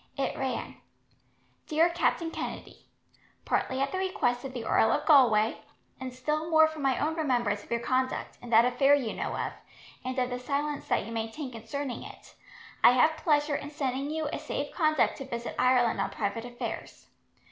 It 0.17 0.35
ran: 0.35 0.77
Dear 1.67 1.87
Captain 1.91 2.31
Kennedy: 2.31 2.87
Partly 3.45 3.79
at 3.81 3.91
the 3.91 3.99
request 3.99 4.43
of 4.43 4.51
the 4.51 4.65
Earl 4.65 4.91
of 4.91 5.05
Galway, 5.05 5.57
and 5.99 6.11
still 6.11 6.49
more 6.49 6.67
from 6.67 6.81
my 6.81 6.97
own 6.97 7.13
remembrance 7.13 7.63
of 7.63 7.69
your 7.69 7.81
conduct, 7.81 8.35
in 8.41 8.49
that 8.49 8.65
affair 8.65 8.95
you 8.95 9.13
know 9.13 9.37
of, 9.37 9.53
and 10.03 10.17
of 10.17 10.31
the 10.31 10.39
silence 10.39 10.87
that 10.87 11.05
you 11.05 11.11
maintained 11.11 11.51
concerning 11.53 12.01
it, 12.01 12.33
I 12.83 12.93
have 12.93 13.15
pleasure 13.17 13.53
in 13.55 13.69
sending 13.69 14.09
you 14.09 14.27
a 14.33 14.39
safe 14.39 14.73
conduct 14.73 15.17
to 15.19 15.25
visit 15.25 15.53
Ireland 15.59 16.01
on 16.01 16.09
private 16.09 16.45
affairs. 16.45 17.05